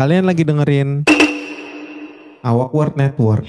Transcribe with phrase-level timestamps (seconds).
[0.00, 1.04] Kalian lagi dengerin
[2.40, 3.44] Awak Word Network.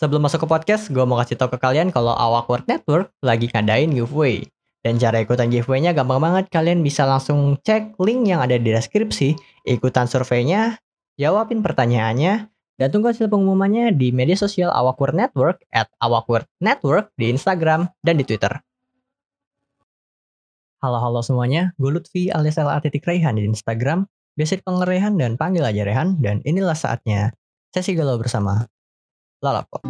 [0.00, 3.52] Sebelum masuk ke podcast, gue mau kasih tau ke kalian kalau Awak Word Network lagi
[3.52, 4.48] ngadain giveaway.
[4.80, 6.48] Dan cara ikutan giveaway-nya gampang banget.
[6.48, 9.36] Kalian bisa langsung cek link yang ada di deskripsi,
[9.68, 10.80] ikutan surveinya,
[11.20, 12.48] jawabin pertanyaannya,
[12.80, 17.28] dan tunggu hasil pengumumannya di media sosial Awak Word Network at Awak Word Network di
[17.28, 18.56] Instagram dan di Twitter.
[20.80, 24.88] Halo-halo semuanya, gue Lutfi alias LA Rehan di Instagram, biasa dipanggil
[25.20, 27.36] dan panggil aja Rehan, dan inilah saatnya
[27.68, 28.64] sesi galau bersama
[29.44, 29.84] Lalapot.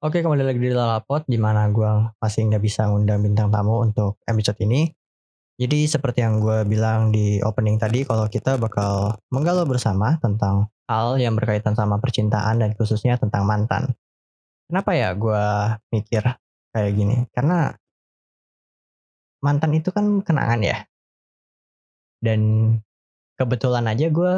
[0.00, 4.16] Oke, kembali lagi di Lalapot, di mana gue masih nggak bisa ngundang bintang tamu untuk
[4.24, 4.88] episode ini.
[5.56, 11.16] Jadi seperti yang gue bilang di opening tadi, kalau kita bakal menggalau bersama tentang hal
[11.16, 13.96] yang berkaitan sama percintaan dan khususnya tentang mantan.
[14.68, 15.44] Kenapa ya gue
[15.96, 16.22] mikir
[16.76, 17.24] kayak gini?
[17.32, 17.72] Karena
[19.40, 20.84] mantan itu kan kenangan ya.
[22.20, 22.72] Dan
[23.40, 24.34] kebetulan aja gue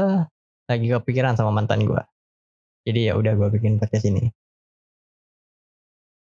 [0.70, 2.02] lagi kepikiran sama mantan gue.
[2.86, 4.30] Jadi ya udah gue bikin podcast ini.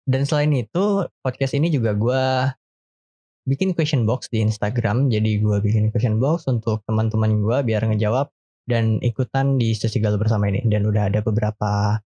[0.06, 2.22] Dan selain itu, podcast ini juga gue
[3.46, 5.08] bikin question box di Instagram.
[5.08, 8.28] Jadi gue bikin question box untuk teman-teman gue biar ngejawab
[8.66, 10.66] dan ikutan di sesi galau bersama ini.
[10.66, 12.02] Dan udah ada beberapa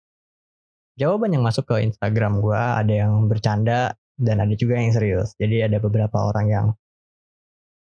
[1.01, 2.61] jawaban yang masuk ke Instagram gue.
[2.61, 5.33] Ada yang bercanda dan ada juga yang serius.
[5.41, 6.67] Jadi ada beberapa orang yang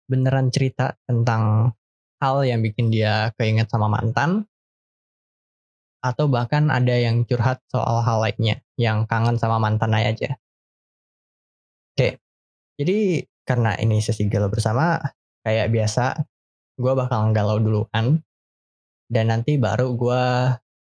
[0.10, 1.72] beneran cerita tentang
[2.18, 4.50] hal yang bikin dia keinget sama mantan.
[6.04, 10.36] Atau bahkan ada yang curhat soal hal lainnya yang kangen sama mantan aja.
[11.96, 12.20] Oke,
[12.76, 15.00] jadi karena ini sesi galau bersama,
[15.44, 16.16] kayak biasa,
[16.80, 18.24] gue bakal galau duluan.
[19.08, 20.24] Dan nanti baru gue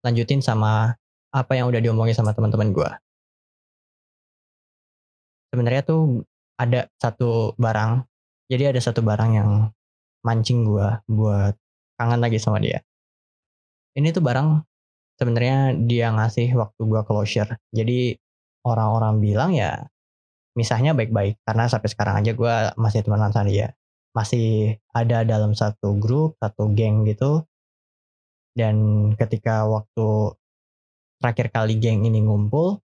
[0.05, 0.93] lanjutin sama
[1.33, 2.89] apa yang udah diomongin sama teman-teman gue.
[5.49, 6.21] Sebenarnya tuh
[6.57, 8.05] ada satu barang,
[8.47, 9.49] jadi ada satu barang yang
[10.23, 11.53] mancing gue buat
[11.99, 12.79] kangen lagi sama dia.
[13.93, 14.61] Ini tuh barang
[15.19, 17.51] sebenarnya dia ngasih waktu gue closure.
[17.69, 18.17] Jadi
[18.65, 19.85] orang-orang bilang ya
[20.57, 21.41] misahnya baik-baik.
[21.45, 23.73] Karena sampai sekarang aja gue masih temenan sama dia
[24.13, 27.43] masih ada dalam satu grup satu geng gitu.
[28.53, 30.37] Dan ketika waktu
[31.17, 32.77] terakhir kali geng ini ngumpul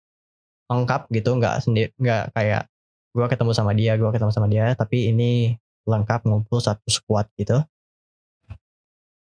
[0.66, 2.66] lengkap gitu nggak sendiri nggak kayak
[3.10, 5.54] gue ketemu sama dia gue ketemu sama dia tapi ini
[5.86, 7.62] lengkap ngumpul satu squad gitu.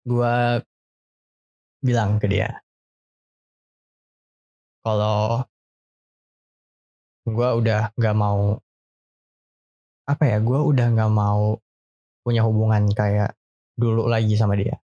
[0.06, 0.62] Gue
[1.82, 2.62] bilang ke dia
[4.86, 5.42] kalau
[7.26, 8.62] gue udah gak mau
[10.06, 11.58] apa ya gue udah gak mau
[12.22, 13.34] punya hubungan kayak
[13.74, 14.78] dulu lagi sama dia.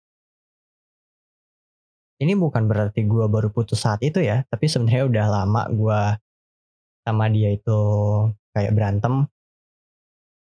[2.18, 6.00] Ini bukan berarti gue baru putus saat itu ya tapi sebenarnya udah lama gue
[7.02, 7.80] sama dia itu
[8.54, 9.26] kayak berantem.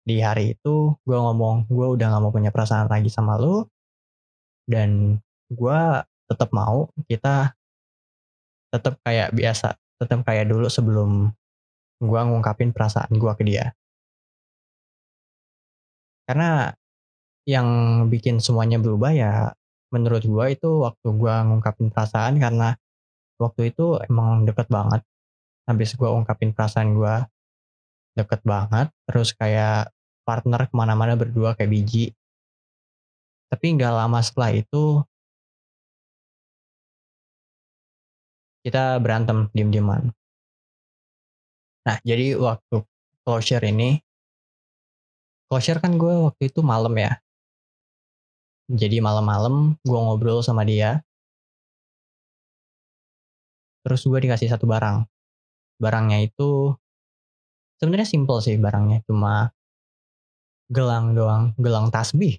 [0.05, 3.65] Di hari itu gue ngomong gue udah gak mau punya perasaan lagi sama lu
[4.69, 5.17] dan
[5.49, 5.81] gue
[6.29, 7.57] tetap mau kita
[8.69, 11.33] tetap kayak biasa tetap kayak dulu sebelum
[11.99, 13.75] gue ngungkapin perasaan gue ke dia.
[16.29, 16.71] Karena
[17.49, 17.69] yang
[18.13, 19.33] bikin semuanya berubah ya
[19.89, 22.77] menurut gue itu waktu gue ngungkapin perasaan karena
[23.41, 25.01] waktu itu emang deket banget.
[25.65, 27.15] Habis gue ungkapin perasaan gue
[28.19, 28.93] deket banget.
[29.09, 29.91] Terus kayak
[30.29, 32.13] partner ke mana-mana berdua kayak biji.
[33.49, 35.01] Tapi nggak lama setelah itu
[38.61, 40.13] kita berantem diem-dieman.
[41.89, 42.85] Nah, jadi waktu
[43.25, 43.97] closure ini,
[45.49, 47.17] closure kan gue waktu itu malam ya.
[48.69, 51.01] Jadi malam-malam gue ngobrol sama dia.
[53.81, 55.09] Terus gue dikasih satu barang.
[55.81, 56.77] Barangnya itu
[57.81, 59.49] sebenarnya simple sih barangnya, cuma
[60.69, 62.37] gelang doang, gelang tasbih.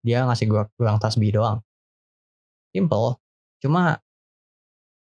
[0.00, 1.60] Dia ngasih gue gelang tasbih doang.
[2.72, 3.20] Simple,
[3.60, 4.00] cuma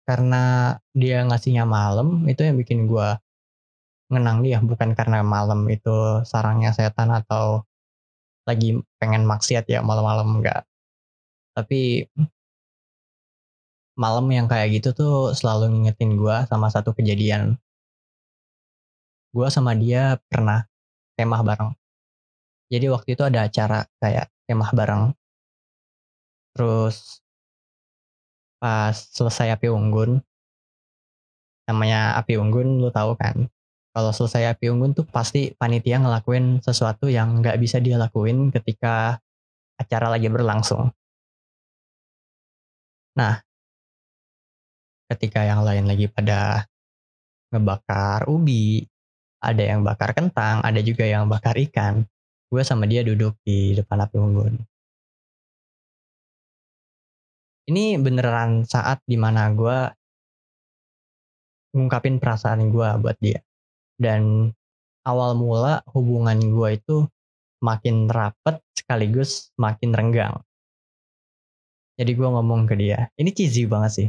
[0.09, 3.09] karena dia ngasihnya malam itu yang bikin gue
[4.12, 7.65] ngenang dia bukan karena malam itu sarangnya setan atau
[8.45, 10.68] lagi pengen maksiat ya malam-malam enggak.
[11.56, 12.04] Tapi
[13.95, 17.56] malam yang kayak gitu tuh selalu ngingetin gue sama satu kejadian.
[19.34, 20.66] Gue sama dia pernah
[21.16, 21.72] temah bareng.
[22.68, 25.03] Jadi waktu itu ada acara kayak temah bareng.
[26.54, 27.24] Terus
[28.65, 30.24] pas selesai api unggun
[31.68, 33.48] namanya api unggun lu tahu kan
[33.95, 39.23] kalau selesai api unggun tuh pasti panitia ngelakuin sesuatu yang nggak bisa dia lakuin ketika
[39.79, 40.91] acara lagi berlangsung.
[43.15, 43.39] Nah,
[45.07, 46.67] ketika yang lain lagi pada
[47.55, 48.83] ngebakar ubi,
[49.39, 52.03] ada yang bakar kentang, ada juga yang bakar ikan.
[52.51, 54.55] Gue sama dia duduk di depan api unggun.
[57.71, 59.79] Ini beneran saat di mana gue
[61.79, 63.39] ngungkapin perasaan gue buat dia.
[63.95, 64.51] Dan
[65.07, 66.97] awal mula hubungan gue itu
[67.65, 70.37] makin rapet sekaligus makin renggang.
[71.95, 74.09] Jadi gue ngomong ke dia, ini cheesy banget sih.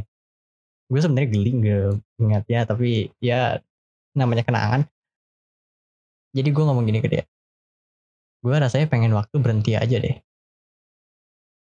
[0.90, 3.62] Gue sebenarnya geli gak ingatnya, tapi ya
[4.18, 4.82] namanya kenangan.
[6.34, 7.24] Jadi gue ngomong gini ke dia,
[8.44, 10.16] gue rasanya pengen waktu berhenti aja deh.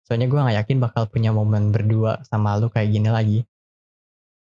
[0.06, 3.38] Soalnya gue gak yakin bakal punya momen berdua sama lu kayak gini lagi.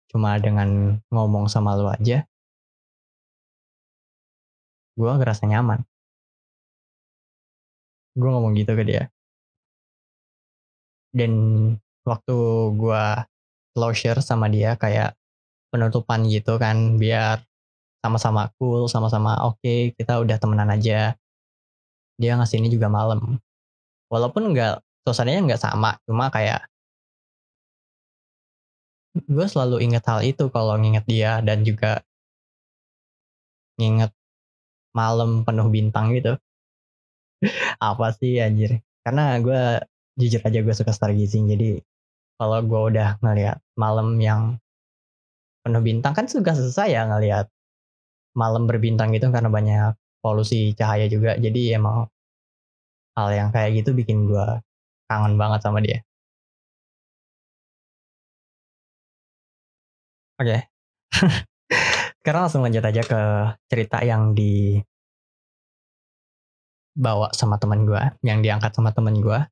[0.10, 2.26] Cuma dengan ngomong sama lu aja,
[5.00, 5.80] gue ngerasa nyaman.
[8.20, 9.04] Gue ngomong gitu ke dia.
[11.16, 11.34] Dan
[12.04, 12.36] waktu
[12.76, 13.06] gue
[13.72, 15.16] closure sama dia kayak
[15.72, 17.40] penutupan gitu kan biar
[18.04, 21.16] sama-sama cool, sama-sama oke, okay, kita udah temenan aja.
[22.20, 23.40] Dia ngasih ini juga malam.
[24.12, 26.70] Walaupun enggak suasananya nggak sama cuma kayak
[29.26, 32.06] gue selalu inget hal itu kalau nginget dia dan juga
[33.82, 34.12] nginget
[34.96, 36.36] malam penuh bintang gitu
[37.90, 39.62] apa sih anjir karena gue
[40.20, 41.80] jujur aja gue suka stargazing jadi
[42.40, 44.60] kalau gue udah ngeliat malam yang
[45.64, 47.46] penuh bintang kan suka selesai ya ngeliat
[48.36, 49.92] malam berbintang gitu karena banyak
[50.24, 52.08] polusi cahaya juga jadi emang
[53.18, 54.48] hal yang kayak gitu bikin gue
[55.10, 56.00] kangen banget sama dia.
[60.40, 60.56] Oke.
[60.56, 60.62] Okay.
[62.30, 63.22] Sekarang langsung lanjut aja ke
[63.74, 64.78] cerita yang di
[66.94, 69.50] bawa sama teman gue, yang diangkat sama teman gue.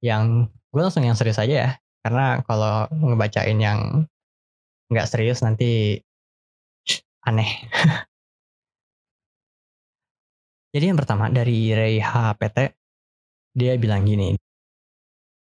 [0.00, 4.08] Yang gue langsung yang serius aja ya, karena kalau ngebacain yang
[4.88, 6.00] nggak serius nanti
[7.28, 7.60] aneh.
[10.72, 12.72] Jadi yang pertama dari Ray HPT,
[13.52, 14.32] dia bilang gini,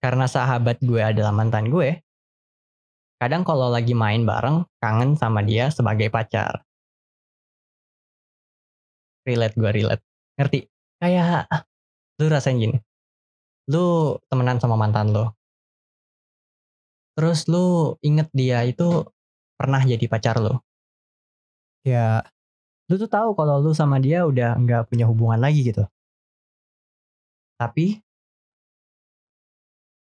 [0.05, 2.05] karena sahabat gue adalah mantan gue,
[3.17, 6.65] kadang kalau lagi main bareng, kangen sama dia sebagai pacar.
[9.27, 10.05] Relate gue, relate.
[10.39, 10.61] Ngerti?
[11.01, 11.49] Kayak,
[12.21, 12.79] lu rasain gini.
[13.73, 15.35] Lu temenan sama mantan lo.
[17.17, 19.09] Terus lu inget dia itu
[19.57, 20.61] pernah jadi pacar lo.
[21.83, 22.21] Ya,
[22.93, 25.89] lu tuh tahu kalau lu sama dia udah nggak punya hubungan lagi gitu.
[27.57, 28.05] Tapi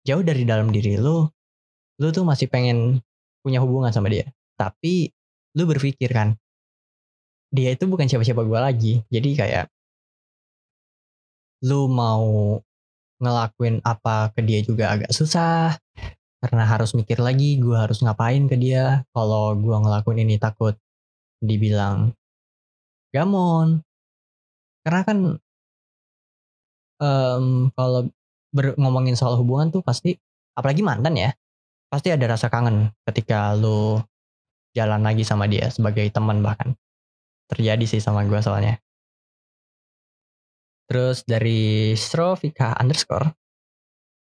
[0.05, 1.25] jauh dari dalam diri lu,
[1.99, 3.03] lu tuh masih pengen
[3.43, 4.27] punya hubungan sama dia.
[4.55, 5.11] Tapi
[5.55, 6.35] lu berpikir kan,
[7.51, 8.93] dia itu bukan siapa-siapa gue lagi.
[9.11, 9.65] Jadi kayak
[11.67, 12.57] lu mau
[13.19, 15.75] ngelakuin apa ke dia juga agak susah
[16.39, 20.79] karena harus mikir lagi gue harus ngapain ke dia kalau gue ngelakuin ini takut
[21.43, 22.15] dibilang
[23.11, 23.83] gamon
[24.87, 25.17] karena kan
[27.03, 28.07] um, kalau
[28.79, 30.15] ngomongin soal hubungan tuh pasti
[30.55, 31.31] apalagi mantan ya
[31.89, 33.97] pasti ada rasa kangen ketika lu
[34.77, 36.77] jalan lagi sama dia sebagai teman bahkan.
[37.49, 38.77] Terjadi sih sama gue soalnya.
[40.85, 43.33] Terus dari Strovika underscore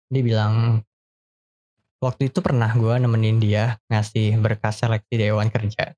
[0.08, 0.80] dia bilang
[2.00, 5.92] waktu itu pernah gue nemenin dia ngasih berkas seleksi dewan kerja.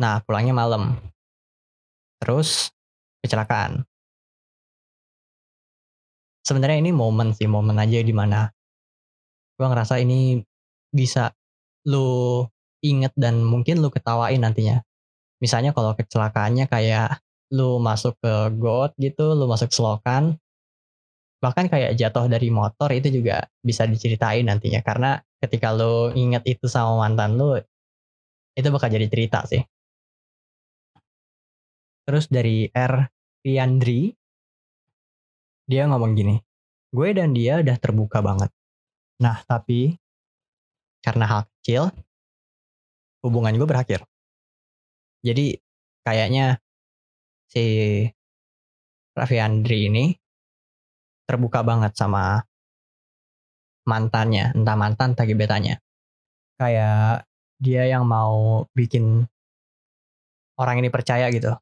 [0.00, 1.00] Nah pulangnya malam.
[2.20, 2.70] Terus
[3.24, 3.82] kecelakaan.
[6.44, 8.52] Sebenarnya ini momen sih momen aja di mana
[9.56, 10.42] gue ngerasa ini
[10.92, 11.32] bisa
[11.88, 12.44] lu
[12.84, 14.84] inget dan mungkin lu ketawain nantinya.
[15.42, 17.18] Misalnya kalau kecelakaannya kayak
[17.52, 20.40] lu masuk ke got gitu lu masuk selokan
[21.42, 24.78] bahkan kayak jatuh dari motor itu juga bisa diceritain nantinya.
[24.80, 27.58] Karena ketika lu inget itu sama mantan lu
[28.54, 29.62] itu bakal jadi cerita sih.
[32.06, 32.94] Terus dari R.
[33.42, 34.14] Riandri
[35.66, 36.38] dia ngomong gini,
[36.94, 38.50] gue dan dia udah terbuka banget.
[39.22, 39.94] Nah, tapi
[41.02, 41.90] karena hal kecil,
[43.26, 44.06] hubungan gue berakhir.
[45.22, 45.58] Jadi
[46.02, 46.58] kayaknya
[47.50, 47.64] si
[49.12, 50.04] Raffi Andri ini
[51.28, 52.42] terbuka banget sama
[53.86, 55.76] mantannya, entah mantan entah gebetannya.
[56.58, 57.26] Kayak
[57.58, 59.26] dia yang mau bikin
[60.58, 61.54] orang ini percaya gitu.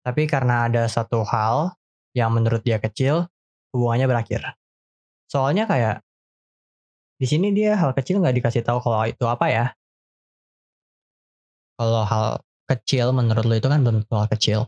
[0.00, 1.76] Tapi karena ada satu hal
[2.16, 3.28] yang menurut dia kecil,
[3.70, 4.56] hubungannya berakhir.
[5.30, 6.02] Soalnya kayak
[7.20, 9.66] di sini dia hal kecil nggak dikasih tahu kalau itu apa ya.
[11.76, 14.64] Kalau hal kecil menurut lo itu kan belum hal kecil.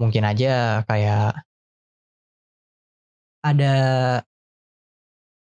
[0.00, 1.44] Mungkin aja kayak
[3.44, 3.74] ada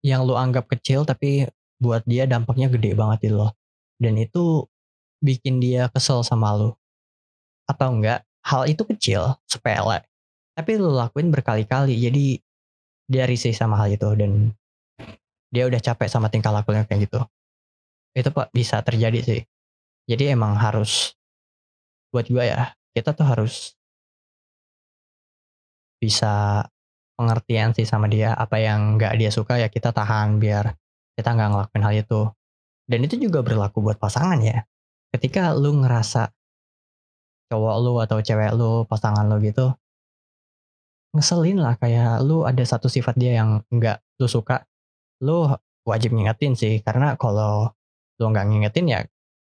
[0.03, 1.47] yang lo anggap kecil tapi
[1.79, 3.51] buat dia dampaknya gede banget gitu loh.
[3.95, 4.67] Dan itu
[5.23, 6.75] bikin dia kesel sama lu.
[7.71, 10.03] Atau enggak, hal itu kecil, sepele.
[10.59, 11.95] Tapi lu lakuin berkali-kali.
[11.95, 12.37] Jadi
[13.07, 14.51] dia risih sama hal itu dan
[15.55, 17.23] dia udah capek sama tingkah lakunya kayak gitu.
[18.11, 19.41] Itu Pak bisa terjadi sih.
[20.05, 21.15] Jadi emang harus
[22.11, 23.73] buat gue ya, kita tuh harus
[25.99, 26.63] bisa
[27.15, 30.75] pengertian sih sama dia apa yang nggak dia suka ya kita tahan biar
[31.15, 32.21] kita nggak ngelakuin hal itu
[32.85, 34.67] dan itu juga berlaku buat pasangan ya
[35.15, 36.35] ketika lu ngerasa
[37.47, 39.71] cowok lu atau cewek lu pasangan lu gitu
[41.15, 44.67] ngeselin lah kayak lu ada satu sifat dia yang nggak lu suka
[45.23, 45.47] lu
[45.85, 47.71] wajib ngingetin sih karena kalau
[48.19, 48.99] lu nggak ngingetin ya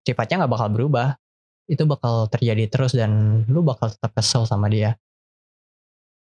[0.03, 1.07] sifatnya nggak bakal berubah
[1.71, 4.99] itu bakal terjadi terus dan lu bakal tetap kesel sama dia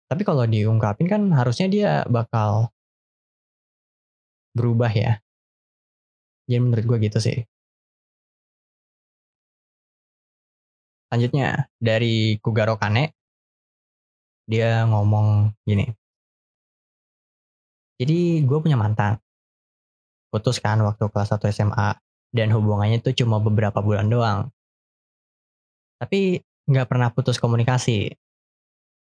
[0.09, 2.73] tapi kalau diungkapin kan harusnya dia bakal
[4.57, 5.21] berubah ya.
[6.49, 7.37] Jadi menurut gue gitu sih.
[11.09, 13.13] Selanjutnya dari Kugaro Kane
[14.49, 15.85] dia ngomong gini.
[18.01, 19.21] Jadi gue punya mantan.
[20.29, 21.89] Putus kan waktu kelas 1 SMA
[22.29, 24.39] dan hubungannya itu cuma beberapa bulan doang.
[25.99, 28.13] Tapi nggak pernah putus komunikasi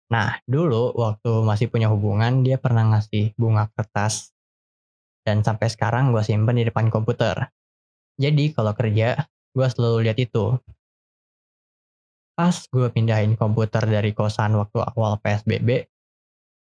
[0.09, 4.33] Nah, dulu waktu masih punya hubungan, dia pernah ngasih bunga kertas.
[5.21, 7.53] Dan sampai sekarang gue simpen di depan komputer.
[8.17, 10.57] Jadi kalau kerja, gue selalu lihat itu.
[12.33, 15.85] Pas gue pindahin komputer dari kosan waktu awal PSBB,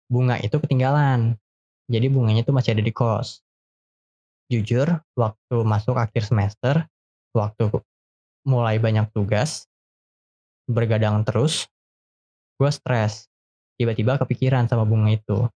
[0.09, 1.37] bunga itu ketinggalan.
[1.85, 3.44] Jadi bunganya itu masih ada di kos.
[4.45, 6.85] Jujur, waktu masuk akhir semester,
[7.33, 7.69] waktu
[8.45, 9.65] mulai banyak tugas,
[10.69, 11.65] bergadang terus,
[12.61, 13.25] gue stres
[13.75, 15.49] tiba-tiba kepikiran sama bunga itu.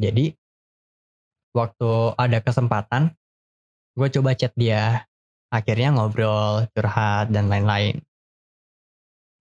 [0.00, 0.34] Jadi
[1.52, 3.12] waktu ada kesempatan,
[3.94, 5.04] gue coba chat dia.
[5.52, 8.00] Akhirnya ngobrol, curhat, dan lain-lain.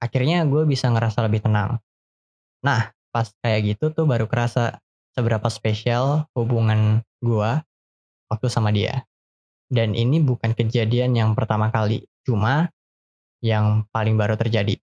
[0.03, 1.79] Akhirnya gue bisa ngerasa lebih tenang.
[2.67, 4.83] Nah, pas kayak gitu tuh baru kerasa
[5.15, 7.51] seberapa spesial hubungan gue
[8.31, 9.03] waktu sama dia.
[9.67, 12.71] Dan ini bukan kejadian yang pertama kali, cuma
[13.43, 14.79] yang paling baru terjadi.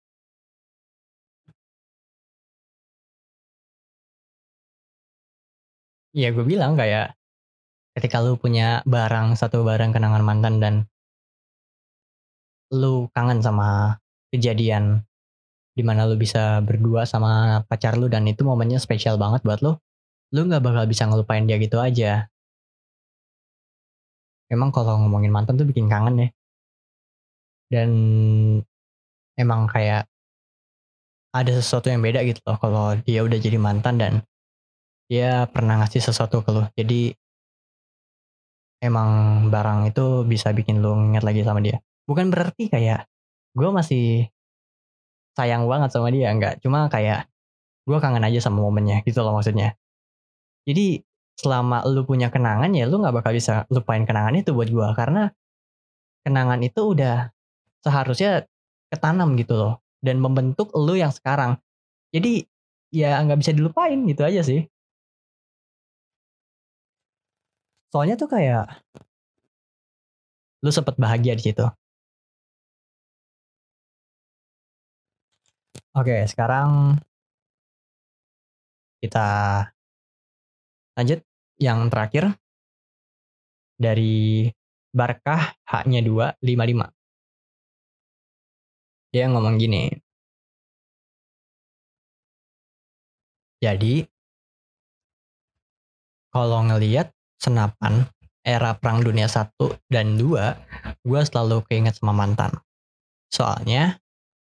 [6.16, 7.12] Iya gue bilang kayak
[8.00, 10.76] ketika lu punya barang satu barang kenangan mantan dan
[12.72, 14.00] lu kangen sama
[14.32, 15.04] kejadian
[15.76, 19.76] di mana lu bisa berdua sama pacar lu dan itu momennya spesial banget buat lu,
[20.32, 22.32] lu nggak bakal bisa ngelupain dia gitu aja.
[24.52, 26.30] Memang kalau ngomongin mantan tuh bikin kangen ya.
[27.70, 27.90] Dan
[29.36, 30.06] emang kayak
[31.36, 34.14] ada sesuatu yang beda gitu loh kalau dia udah jadi mantan dan
[35.12, 36.64] dia pernah ngasih sesuatu ke lu.
[36.78, 37.12] Jadi
[38.80, 39.10] emang
[39.50, 41.82] barang itu bisa bikin lu inget lagi sama dia.
[42.06, 43.10] Bukan berarti kayak
[43.58, 44.30] gue masih
[45.36, 46.64] sayang banget sama dia, enggak.
[46.64, 47.28] Cuma kayak
[47.86, 49.76] gue kangen aja sama momennya gitu loh maksudnya.
[50.66, 51.04] Jadi
[51.36, 55.32] selama lu punya kenangan ya lu nggak bakal bisa lupain kenangan itu buat gue karena
[56.26, 57.30] kenangan itu udah
[57.86, 58.50] seharusnya
[58.90, 61.58] ketanam gitu loh dan membentuk lu yang sekarang.
[62.14, 62.46] Jadi
[62.94, 64.66] ya nggak bisa dilupain gitu aja sih.
[67.94, 68.66] Soalnya tuh kayak
[70.64, 71.66] lu sempet bahagia di situ.
[75.96, 77.00] Oke, sekarang
[79.00, 79.28] kita
[80.96, 81.20] lanjut
[81.60, 82.36] yang terakhir
[83.76, 84.48] dari
[84.96, 86.88] Barkah haknya 255.
[89.12, 89.92] Dia ngomong gini.
[93.60, 94.08] Jadi
[96.32, 98.08] kalau ngelihat senapan
[98.46, 99.52] era Perang Dunia 1
[99.92, 102.56] dan 2, gue selalu keinget sama mantan.
[103.32, 104.00] Soalnya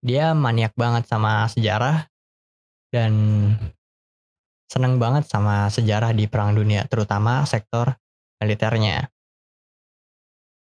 [0.04, 2.08] dia maniak banget sama sejarah
[2.92, 3.12] dan
[4.66, 7.94] seneng banget sama sejarah di Perang Dunia, terutama sektor
[8.42, 9.10] militernya.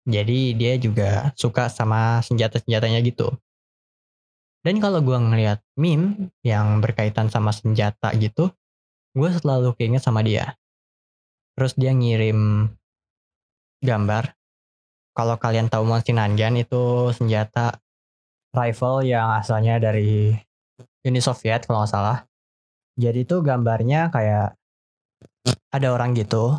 [0.06, 3.34] Jadi dia juga suka sama senjata-senjatanya gitu.
[4.62, 8.50] Dan kalau gue ngeliat meme yang berkaitan sama senjata gitu,
[9.14, 10.58] gue selalu keinget sama dia.
[11.58, 12.70] Terus dia ngirim
[13.82, 14.34] gambar.
[15.16, 17.80] Kalau kalian tahu Nangan itu senjata
[18.52, 20.36] rifle yang asalnya dari
[21.06, 22.18] Uni Soviet kalau nggak salah.
[22.96, 24.56] Jadi itu gambarnya kayak
[25.72, 26.58] ada orang gitu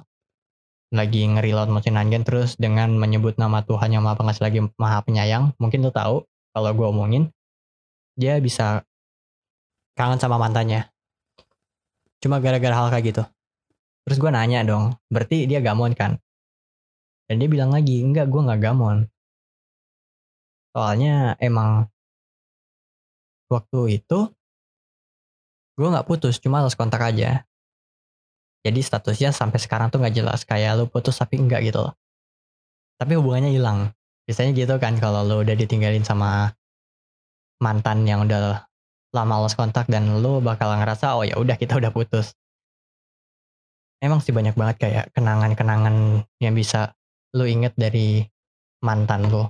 [0.94, 5.56] lagi ngereload Nangan terus dengan menyebut nama Tuhan yang maha pengasih lagi maha penyayang.
[5.58, 7.32] Mungkin lo tahu kalau gue omongin
[8.14, 8.84] dia bisa
[9.96, 10.88] kangen sama mantannya.
[12.20, 13.22] Cuma gara-gara hal kayak gitu.
[14.06, 16.20] Terus gue nanya dong, berarti dia gamon kan?
[17.26, 19.10] dan dia bilang lagi enggak gue nggak gamon
[20.70, 21.90] soalnya emang
[23.50, 24.30] waktu itu
[25.76, 27.44] gue nggak putus cuma harus kontak aja.
[28.66, 31.94] Jadi statusnya sampai sekarang tuh nggak jelas kayak lu putus tapi enggak gitu loh.
[32.96, 33.92] Tapi hubungannya hilang.
[34.26, 36.50] Biasanya gitu kan kalau lu udah ditinggalin sama
[37.62, 38.66] mantan yang udah
[39.14, 42.34] lama lost kontak dan lu bakal ngerasa oh ya udah kita udah putus.
[44.02, 46.92] Emang sih banyak banget kayak kenangan-kenangan yang bisa
[47.32, 48.24] lu inget dari
[48.84, 49.44] mantan lu.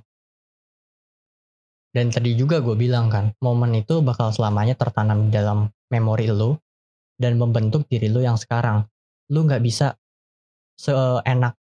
[1.90, 6.56] Dan tadi juga gue bilang kan, momen itu bakal selamanya tertanam di dalam memori lu
[7.16, 8.84] dan membentuk diri lu yang sekarang.
[9.32, 9.96] Lu nggak bisa
[10.76, 11.56] seenak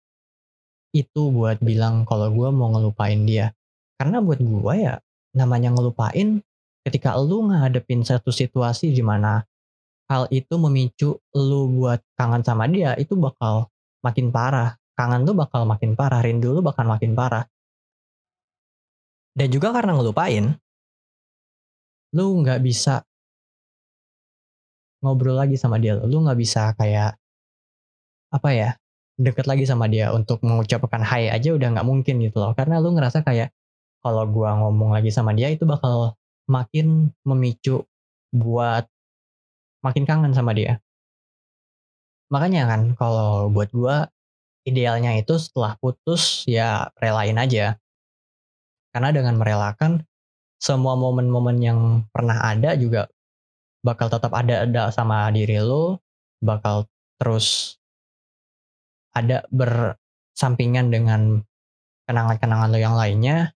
[0.95, 3.51] itu buat bilang kalau gue mau ngelupain dia.
[3.95, 4.99] Karena buat gue ya
[5.35, 6.39] namanya ngelupain
[6.87, 9.43] ketika lu ngadepin satu situasi di mana
[10.07, 13.67] hal itu memicu lu buat kangen sama dia itu bakal
[14.05, 17.43] makin parah kangen lu bakal makin parah rindu lu bakal makin parah
[19.35, 20.55] dan juga karena ngelupain
[22.15, 23.03] lu nggak bisa
[25.05, 27.13] ngobrol lagi sama dia lu nggak bisa kayak
[28.33, 28.69] apa ya
[29.15, 32.91] deket lagi sama dia untuk mengucapkan hai aja udah nggak mungkin gitu loh karena lu
[32.97, 33.53] ngerasa kayak
[34.01, 36.17] kalau gua ngomong lagi sama dia itu bakal
[36.49, 37.85] makin memicu
[38.35, 38.85] buat
[39.81, 40.81] makin kangen sama dia.
[42.33, 43.95] Makanya kan kalau buat gue
[44.65, 47.77] idealnya itu setelah putus ya relain aja.
[48.89, 50.01] Karena dengan merelakan
[50.57, 53.05] semua momen-momen yang pernah ada juga
[53.85, 56.01] bakal tetap ada ada sama diri lo,
[56.41, 56.89] bakal
[57.21, 57.77] terus
[59.13, 61.45] ada bersampingan dengan
[62.09, 63.53] kenangan-kenangan lo yang lainnya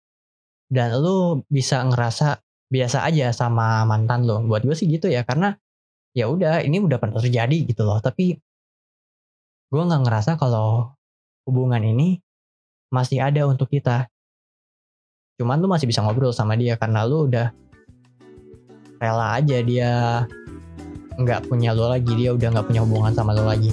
[0.74, 2.42] dan lo bisa ngerasa
[2.74, 4.42] biasa aja sama mantan lo.
[4.42, 5.54] Buat gue sih gitu ya karena
[6.16, 8.40] ya udah ini udah pernah terjadi gitu loh tapi
[9.70, 10.96] gue nggak ngerasa kalau
[11.44, 12.24] hubungan ini
[12.88, 14.08] masih ada untuk kita
[15.36, 17.52] cuman lu masih bisa ngobrol sama dia karena lu udah
[19.06, 19.92] rela aja dia
[21.22, 23.70] nggak punya lo lagi dia udah nggak punya hubungan sama lo lagi